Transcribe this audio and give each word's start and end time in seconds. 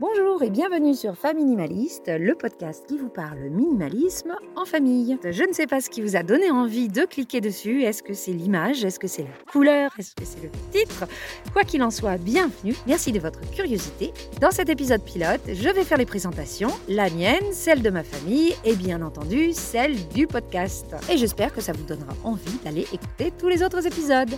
Bonjour 0.00 0.44
et 0.44 0.50
bienvenue 0.50 0.94
sur 0.94 1.16
Famille 1.16 1.44
Minimaliste, 1.44 2.06
le 2.06 2.36
podcast 2.36 2.84
qui 2.86 2.96
vous 2.96 3.08
parle 3.08 3.50
minimalisme 3.50 4.32
en 4.54 4.64
famille. 4.64 5.18
Je 5.28 5.42
ne 5.42 5.52
sais 5.52 5.66
pas 5.66 5.80
ce 5.80 5.90
qui 5.90 6.02
vous 6.02 6.14
a 6.14 6.22
donné 6.22 6.52
envie 6.52 6.86
de 6.86 7.04
cliquer 7.04 7.40
dessus. 7.40 7.82
Est-ce 7.82 8.04
que 8.04 8.14
c'est 8.14 8.30
l'image? 8.30 8.84
Est-ce 8.84 9.00
que 9.00 9.08
c'est 9.08 9.24
la 9.24 9.50
couleur? 9.50 9.90
Est-ce 9.98 10.14
que 10.14 10.24
c'est 10.24 10.40
le 10.40 10.50
titre? 10.70 11.08
Quoi 11.52 11.64
qu'il 11.64 11.82
en 11.82 11.90
soit, 11.90 12.16
bienvenue. 12.16 12.76
Merci 12.86 13.10
de 13.10 13.18
votre 13.18 13.40
curiosité. 13.50 14.12
Dans 14.40 14.52
cet 14.52 14.68
épisode 14.68 15.02
pilote, 15.02 15.42
je 15.48 15.68
vais 15.68 15.82
faire 15.82 15.98
les 15.98 16.06
présentations, 16.06 16.70
la 16.86 17.10
mienne, 17.10 17.50
celle 17.50 17.82
de 17.82 17.90
ma 17.90 18.04
famille 18.04 18.54
et 18.64 18.76
bien 18.76 19.02
entendu 19.02 19.52
celle 19.52 19.96
du 20.10 20.28
podcast. 20.28 20.94
Et 21.10 21.16
j'espère 21.16 21.52
que 21.52 21.60
ça 21.60 21.72
vous 21.72 21.82
donnera 21.82 22.14
envie 22.22 22.58
d'aller 22.64 22.86
écouter 22.92 23.32
tous 23.36 23.48
les 23.48 23.64
autres 23.64 23.84
épisodes. 23.84 24.30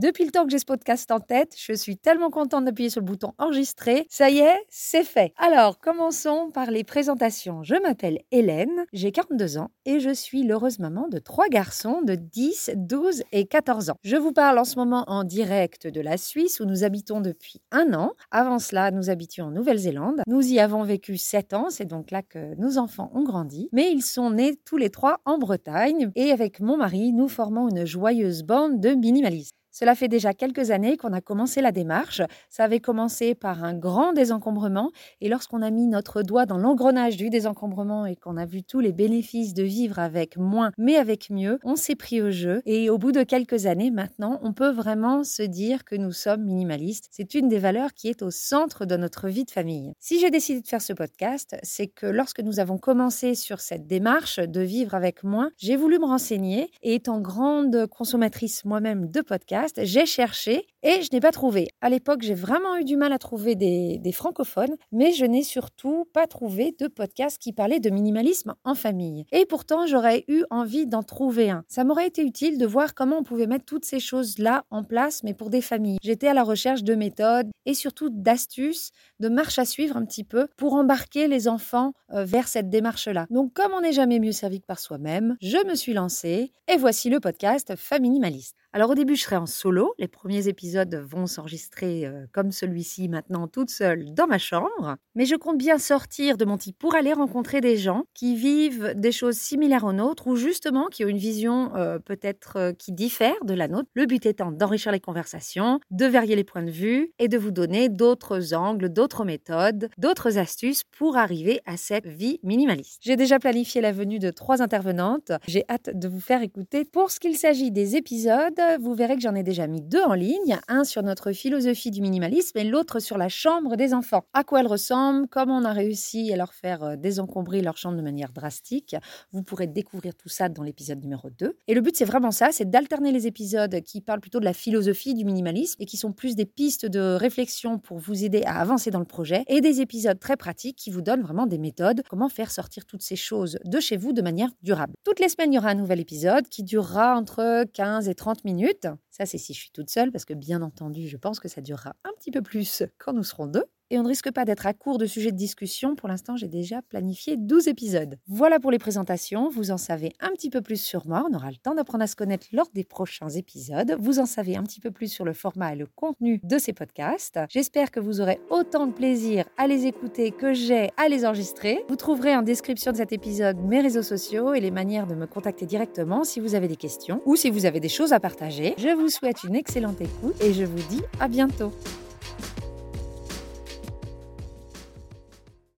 Depuis 0.00 0.24
le 0.24 0.30
temps 0.30 0.44
que 0.44 0.52
j'ai 0.52 0.60
ce 0.60 0.64
podcast 0.64 1.10
en 1.10 1.18
tête, 1.18 1.56
je 1.58 1.72
suis 1.72 1.96
tellement 1.96 2.30
contente 2.30 2.64
d'appuyer 2.64 2.88
sur 2.88 3.00
le 3.00 3.04
bouton 3.04 3.32
enregistrer. 3.36 4.06
Ça 4.08 4.30
y 4.30 4.38
est, 4.38 4.64
c'est 4.68 5.02
fait. 5.02 5.32
Alors, 5.36 5.80
commençons 5.80 6.52
par 6.54 6.70
les 6.70 6.84
présentations. 6.84 7.64
Je 7.64 7.74
m'appelle 7.82 8.20
Hélène, 8.30 8.84
j'ai 8.92 9.10
42 9.10 9.58
ans 9.58 9.72
et 9.86 9.98
je 9.98 10.14
suis 10.14 10.44
l'heureuse 10.44 10.78
maman 10.78 11.08
de 11.08 11.18
trois 11.18 11.48
garçons 11.48 12.00
de 12.02 12.14
10, 12.14 12.70
12 12.76 13.24
et 13.32 13.46
14 13.46 13.90
ans. 13.90 13.96
Je 14.04 14.14
vous 14.14 14.30
parle 14.30 14.60
en 14.60 14.64
ce 14.64 14.76
moment 14.76 15.02
en 15.08 15.24
direct 15.24 15.88
de 15.88 16.00
la 16.00 16.16
Suisse 16.16 16.60
où 16.60 16.64
nous 16.64 16.84
habitons 16.84 17.20
depuis 17.20 17.60
un 17.72 17.92
an. 17.92 18.12
Avant 18.30 18.60
cela, 18.60 18.92
nous 18.92 19.10
habitions 19.10 19.46
en 19.46 19.50
Nouvelle-Zélande. 19.50 20.22
Nous 20.28 20.46
y 20.52 20.60
avons 20.60 20.84
vécu 20.84 21.16
7 21.16 21.54
ans, 21.54 21.70
c'est 21.70 21.86
donc 21.86 22.12
là 22.12 22.22
que 22.22 22.54
nos 22.54 22.78
enfants 22.78 23.10
ont 23.14 23.24
grandi. 23.24 23.68
Mais 23.72 23.90
ils 23.90 24.04
sont 24.04 24.30
nés 24.30 24.54
tous 24.64 24.76
les 24.76 24.90
trois 24.90 25.18
en 25.24 25.38
Bretagne 25.38 26.12
et 26.14 26.30
avec 26.30 26.60
mon 26.60 26.76
mari, 26.76 27.12
nous 27.12 27.26
formons 27.26 27.68
une 27.68 27.84
joyeuse 27.84 28.44
bande 28.44 28.78
de 28.78 28.90
minimalistes. 28.90 29.56
Cela 29.78 29.94
fait 29.94 30.08
déjà 30.08 30.34
quelques 30.34 30.72
années 30.72 30.96
qu'on 30.96 31.12
a 31.12 31.20
commencé 31.20 31.60
la 31.60 31.70
démarche. 31.70 32.20
Ça 32.50 32.64
avait 32.64 32.80
commencé 32.80 33.36
par 33.36 33.62
un 33.62 33.74
grand 33.74 34.12
désencombrement 34.12 34.90
et 35.20 35.28
lorsqu'on 35.28 35.62
a 35.62 35.70
mis 35.70 35.86
notre 35.86 36.22
doigt 36.22 36.46
dans 36.46 36.58
l'engrenage 36.58 37.16
du 37.16 37.30
désencombrement 37.30 38.04
et 38.04 38.16
qu'on 38.16 38.36
a 38.38 38.44
vu 38.44 38.64
tous 38.64 38.80
les 38.80 38.90
bénéfices 38.90 39.54
de 39.54 39.62
vivre 39.62 40.00
avec 40.00 40.36
moins 40.36 40.72
mais 40.78 40.96
avec 40.96 41.30
mieux, 41.30 41.60
on 41.62 41.76
s'est 41.76 41.94
pris 41.94 42.20
au 42.20 42.32
jeu 42.32 42.60
et 42.66 42.90
au 42.90 42.98
bout 42.98 43.12
de 43.12 43.22
quelques 43.22 43.66
années 43.66 43.92
maintenant, 43.92 44.40
on 44.42 44.52
peut 44.52 44.72
vraiment 44.72 45.22
se 45.22 45.44
dire 45.44 45.84
que 45.84 45.94
nous 45.94 46.10
sommes 46.10 46.42
minimalistes. 46.42 47.06
C'est 47.12 47.34
une 47.34 47.48
des 47.48 47.60
valeurs 47.60 47.94
qui 47.94 48.08
est 48.08 48.22
au 48.22 48.32
centre 48.32 48.84
de 48.84 48.96
notre 48.96 49.28
vie 49.28 49.44
de 49.44 49.52
famille. 49.52 49.92
Si 50.00 50.18
j'ai 50.18 50.32
décidé 50.32 50.60
de 50.60 50.66
faire 50.66 50.82
ce 50.82 50.92
podcast, 50.92 51.56
c'est 51.62 51.86
que 51.86 52.06
lorsque 52.06 52.40
nous 52.40 52.58
avons 52.58 52.78
commencé 52.78 53.36
sur 53.36 53.60
cette 53.60 53.86
démarche 53.86 54.40
de 54.40 54.60
vivre 54.60 54.96
avec 54.96 55.22
moins, 55.22 55.52
j'ai 55.56 55.76
voulu 55.76 56.00
me 56.00 56.06
renseigner 56.06 56.68
et 56.82 56.96
étant 56.96 57.20
grande 57.20 57.86
consommatrice 57.86 58.64
moi-même 58.64 59.08
de 59.08 59.20
podcasts, 59.20 59.67
j'ai 59.82 60.06
cherché 60.06 60.66
et 60.82 61.02
je 61.02 61.08
n'ai 61.12 61.20
pas 61.20 61.32
trouvé. 61.32 61.68
À 61.80 61.90
l'époque, 61.90 62.22
j'ai 62.22 62.34
vraiment 62.34 62.76
eu 62.76 62.84
du 62.84 62.96
mal 62.96 63.12
à 63.12 63.18
trouver 63.18 63.54
des, 63.54 64.00
francophones, 64.12 64.74
mais 64.90 65.12
je 65.12 65.24
n'ai 65.24 65.42
surtout 65.42 66.06
pas 66.12 66.26
trouvé 66.26 66.74
de 66.78 66.88
podcast 66.88 67.38
qui 67.38 67.52
parlait 67.52 67.78
de 67.78 67.90
minimalisme 67.90 68.54
en 68.64 68.74
famille. 68.74 69.26
Et 69.32 69.44
pourtant, 69.46 69.86
j'aurais 69.86 70.24
eu 70.28 70.44
envie 70.50 70.86
d'en 70.86 71.02
trouver 71.02 71.50
un. 71.50 71.62
Ça 71.68 71.84
m'aurait 71.84 72.06
été 72.06 72.22
utile 72.22 72.58
de 72.58 72.66
voir 72.66 72.94
comment 72.94 73.18
on 73.18 73.22
pouvait 73.22 73.46
mettre 73.46 73.64
toutes 73.64 73.84
ces 73.84 74.00
choses-là 74.00 74.64
en 74.70 74.82
place, 74.82 75.22
mais 75.22 75.34
pour 75.34 75.50
des 75.50 75.60
familles. 75.60 75.98
J'étais 76.02 76.28
à 76.28 76.34
la 76.34 76.42
recherche 76.42 76.82
de 76.82 76.94
méthodes 76.94 77.50
et 77.66 77.74
surtout 77.74 78.08
d'astuces, 78.10 78.90
de 79.20 79.28
marches 79.28 79.58
à 79.58 79.64
suivre 79.64 79.96
un 79.96 80.04
petit 80.04 80.24
peu 80.24 80.48
pour 80.56 80.74
embarquer 80.74 81.28
les 81.28 81.48
enfants 81.48 81.92
euh, 82.12 82.24
vers 82.24 82.48
cette 82.48 82.70
démarche-là. 82.70 83.26
Donc, 83.30 83.52
comme 83.52 83.72
on 83.72 83.82
n'est 83.82 83.92
jamais 83.92 84.18
mieux 84.18 84.32
servi 84.32 84.60
que 84.60 84.66
par 84.66 84.78
soi-même, 84.78 85.36
je 85.40 85.64
me 85.66 85.74
suis 85.74 85.92
lancée 85.92 86.52
et 86.66 86.76
voici 86.76 87.10
le 87.10 87.20
podcast 87.20 87.74
Famille 87.76 88.08
Minimaliste. 88.08 88.56
Alors 88.72 88.90
au 88.90 88.94
début, 88.94 89.16
je 89.16 89.22
serai 89.22 89.36
en 89.36 89.46
solo. 89.48 89.94
Les 89.98 90.08
premiers 90.08 90.48
épisodes 90.48 90.94
vont 90.94 91.26
s'enregistrer 91.26 92.06
euh, 92.06 92.26
comme 92.32 92.52
celui-ci 92.52 93.08
maintenant 93.08 93.48
toute 93.48 93.70
seule 93.70 94.14
dans 94.14 94.26
ma 94.26 94.38
chambre. 94.38 94.96
Mais 95.14 95.24
je 95.24 95.34
compte 95.34 95.58
bien 95.58 95.78
sortir 95.78 96.36
de 96.36 96.44
mon 96.44 96.56
type 96.56 96.78
pour 96.78 96.94
aller 96.94 97.12
rencontrer 97.12 97.60
des 97.60 97.76
gens 97.76 98.04
qui 98.14 98.36
vivent 98.36 98.94
des 98.94 99.12
choses 99.12 99.36
similaires 99.36 99.84
aux 99.84 99.92
nôtres 99.92 100.26
ou 100.26 100.36
justement 100.36 100.86
qui 100.86 101.04
ont 101.04 101.08
une 101.08 101.18
vision 101.18 101.74
euh, 101.74 101.98
peut-être 101.98 102.56
euh, 102.56 102.72
qui 102.72 102.92
diffère 102.92 103.34
de 103.44 103.54
la 103.54 103.68
nôtre. 103.68 103.88
Le 103.94 104.06
but 104.06 104.24
étant 104.26 104.52
d'enrichir 104.52 104.92
les 104.92 105.00
conversations, 105.00 105.80
de 105.90 106.06
varier 106.06 106.36
les 106.36 106.44
points 106.44 106.62
de 106.62 106.70
vue 106.70 107.12
et 107.18 107.28
de 107.28 107.38
vous 107.38 107.50
donner 107.50 107.88
d'autres 107.88 108.54
angles, 108.54 108.88
d'autres 108.90 109.24
méthodes, 109.24 109.88
d'autres 109.98 110.38
astuces 110.38 110.84
pour 110.84 111.16
arriver 111.16 111.60
à 111.66 111.76
cette 111.76 112.06
vie 112.06 112.38
minimaliste. 112.42 113.00
J'ai 113.02 113.16
déjà 113.16 113.38
planifié 113.38 113.80
la 113.80 113.92
venue 113.92 114.18
de 114.18 114.30
trois 114.30 114.62
intervenantes. 114.62 115.32
J'ai 115.46 115.64
hâte 115.68 115.90
de 115.94 116.08
vous 116.08 116.20
faire 116.20 116.42
écouter. 116.42 116.84
Pour 116.84 117.10
ce 117.10 117.20
qu'il 117.20 117.36
s'agit 117.36 117.70
des 117.70 117.96
épisodes, 117.96 118.60
vous 118.80 118.94
verrez 118.94 119.16
que 119.16 119.22
j'en 119.22 119.34
ai 119.34 119.37
déjà 119.42 119.66
mis 119.66 119.80
deux 119.80 120.02
en 120.02 120.14
ligne, 120.14 120.58
un 120.68 120.84
sur 120.84 121.02
notre 121.02 121.32
philosophie 121.32 121.90
du 121.90 122.00
minimalisme 122.00 122.58
et 122.58 122.64
l'autre 122.64 122.98
sur 122.98 123.16
la 123.16 123.28
chambre 123.28 123.76
des 123.76 123.94
enfants. 123.94 124.24
À 124.32 124.44
quoi 124.44 124.60
elle 124.60 124.66
ressemble, 124.66 125.28
comment 125.28 125.58
on 125.58 125.64
a 125.64 125.72
réussi 125.72 126.32
à 126.32 126.36
leur 126.36 126.52
faire 126.52 126.82
euh, 126.82 126.96
désencombrer 126.96 127.60
leur 127.62 127.76
chambre 127.76 127.96
de 127.96 128.02
manière 128.02 128.32
drastique. 128.32 128.96
Vous 129.32 129.42
pourrez 129.42 129.66
découvrir 129.66 130.14
tout 130.14 130.28
ça 130.28 130.48
dans 130.48 130.62
l'épisode 130.62 131.00
numéro 131.00 131.30
2. 131.30 131.56
Et 131.68 131.74
le 131.74 131.80
but, 131.80 131.96
c'est 131.96 132.04
vraiment 132.04 132.30
ça, 132.30 132.50
c'est 132.52 132.68
d'alterner 132.68 133.12
les 133.12 133.26
épisodes 133.26 133.80
qui 133.82 134.00
parlent 134.00 134.20
plutôt 134.20 134.40
de 134.40 134.44
la 134.44 134.52
philosophie 134.52 135.14
du 135.14 135.24
minimalisme 135.24 135.80
et 135.80 135.86
qui 135.86 135.96
sont 135.96 136.12
plus 136.12 136.34
des 136.34 136.46
pistes 136.46 136.84
de 136.84 137.14
réflexion 137.14 137.78
pour 137.78 137.98
vous 137.98 138.24
aider 138.24 138.42
à 138.44 138.60
avancer 138.60 138.90
dans 138.90 138.98
le 138.98 139.04
projet 139.04 139.44
et 139.46 139.60
des 139.60 139.80
épisodes 139.80 140.18
très 140.18 140.36
pratiques 140.36 140.76
qui 140.76 140.90
vous 140.90 141.02
donnent 141.02 141.22
vraiment 141.22 141.46
des 141.46 141.58
méthodes, 141.58 142.02
comment 142.10 142.28
faire 142.28 142.50
sortir 142.50 142.84
toutes 142.84 143.02
ces 143.02 143.16
choses 143.16 143.58
de 143.64 143.80
chez 143.80 143.96
vous 143.96 144.12
de 144.12 144.22
manière 144.22 144.50
durable. 144.62 144.92
Toutes 145.04 145.20
les 145.20 145.28
semaines, 145.28 145.52
il 145.52 145.56
y 145.56 145.58
aura 145.58 145.70
un 145.70 145.74
nouvel 145.74 146.00
épisode 146.00 146.48
qui 146.48 146.64
durera 146.64 147.16
entre 147.16 147.64
15 147.72 148.08
et 148.08 148.14
30 148.14 148.44
minutes 148.44 148.48
minutes. 148.58 148.88
C'est 149.28 149.38
si 149.38 149.52
je 149.54 149.60
suis 149.60 149.70
toute 149.70 149.90
seule, 149.90 150.10
parce 150.10 150.24
que 150.24 150.34
bien 150.34 150.62
entendu, 150.62 151.06
je 151.06 151.16
pense 151.16 151.38
que 151.40 151.48
ça 151.48 151.60
durera 151.60 151.94
un 152.04 152.12
petit 152.18 152.30
peu 152.30 152.42
plus 152.42 152.82
quand 152.98 153.12
nous 153.12 153.22
serons 153.24 153.46
deux 153.46 153.64
et 153.90 153.98
on 153.98 154.02
ne 154.02 154.08
risque 154.08 154.30
pas 154.30 154.44
d'être 154.44 154.66
à 154.66 154.74
court 154.74 154.98
de 154.98 155.06
sujets 155.06 155.32
de 155.32 155.36
discussion. 155.36 155.94
Pour 155.94 156.08
l'instant, 156.08 156.36
j'ai 156.36 156.48
déjà 156.48 156.82
planifié 156.82 157.36
12 157.36 157.68
épisodes. 157.68 158.18
Voilà 158.26 158.60
pour 158.60 158.70
les 158.70 158.78
présentations. 158.78 159.48
Vous 159.48 159.70
en 159.70 159.78
savez 159.78 160.12
un 160.20 160.30
petit 160.30 160.50
peu 160.50 160.60
plus 160.60 160.80
sur 160.80 161.06
moi. 161.06 161.26
On 161.30 161.34
aura 161.34 161.50
le 161.50 161.56
temps 161.56 161.74
d'apprendre 161.74 162.04
à 162.04 162.06
se 162.06 162.16
connaître 162.16 162.46
lors 162.52 162.68
des 162.74 162.84
prochains 162.84 163.28
épisodes. 163.30 163.96
Vous 163.98 164.18
en 164.18 164.26
savez 164.26 164.56
un 164.56 164.62
petit 164.62 164.80
peu 164.80 164.90
plus 164.90 165.10
sur 165.10 165.24
le 165.24 165.32
format 165.32 165.72
et 165.72 165.76
le 165.76 165.86
contenu 165.86 166.40
de 166.42 166.58
ces 166.58 166.72
podcasts. 166.72 167.38
J'espère 167.48 167.90
que 167.90 168.00
vous 168.00 168.20
aurez 168.20 168.40
autant 168.50 168.86
de 168.86 168.92
plaisir 168.92 169.46
à 169.56 169.66
les 169.66 169.86
écouter 169.86 170.30
que 170.32 170.52
j'ai 170.52 170.90
à 170.96 171.08
les 171.08 171.24
enregistrer. 171.24 171.84
Vous 171.88 171.96
trouverez 171.96 172.36
en 172.36 172.42
description 172.42 172.92
de 172.92 172.96
cet 172.96 173.12
épisode 173.12 173.58
mes 173.58 173.80
réseaux 173.80 174.02
sociaux 174.02 174.54
et 174.54 174.60
les 174.60 174.70
manières 174.70 175.06
de 175.06 175.14
me 175.14 175.26
contacter 175.26 175.66
directement 175.66 176.24
si 176.24 176.40
vous 176.40 176.54
avez 176.54 176.68
des 176.68 176.76
questions 176.76 177.22
ou 177.24 177.36
si 177.36 177.50
vous 177.50 177.66
avez 177.66 177.80
des 177.80 177.88
choses 177.88 178.12
à 178.12 178.20
partager. 178.20 178.74
Je 178.78 178.88
vous 178.88 179.08
souhaite 179.08 179.44
une 179.44 179.54
excellente 179.54 180.00
écoute 180.00 180.34
et 180.40 180.52
je 180.52 180.64
vous 180.64 180.88
dis 180.88 181.02
à 181.20 181.28
bientôt. 181.28 181.72